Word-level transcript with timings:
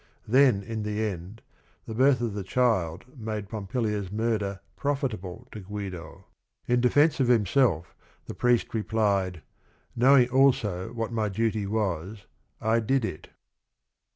Then, 0.27 0.63
in 0.63 0.81
the 0.81 0.99
end, 1.03 1.43
the 1.85 1.93
birth 1.93 2.21
of 2.21 2.33
the 2.33 2.43
child 2.43 3.05
made 3.19 3.47
Pompilia's 3.47 4.11
murder 4.11 4.59
profitable 4.75 5.47
to 5.51 5.59
Guido. 5.59 6.25
In 6.67 6.81
de 6.81 6.89
fence 6.89 7.19
of 7.19 7.27
himself 7.27 7.93
the 8.25 8.33
priest 8.33 8.73
replied, 8.73 9.43
"Knowing 9.95 10.27
also 10.31 10.91
what 10.91 11.11
my 11.13 11.29
duty 11.29 11.67
was, 11.67 12.25
I 12.59 12.79
did 12.79 13.05
it." 13.05 13.29